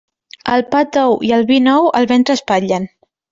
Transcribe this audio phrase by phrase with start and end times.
[0.53, 2.89] El pa tou i el vi nou el ventre espatllen.